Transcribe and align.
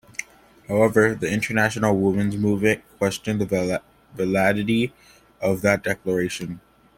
However, 0.67 1.13
the 1.13 1.31
international 1.31 1.95
women's 1.95 2.35
movement 2.35 2.83
questioned 2.97 3.39
the 3.39 3.81
validity 4.15 4.93
of 5.39 5.61
that 5.61 5.83
declaration. 5.83 6.59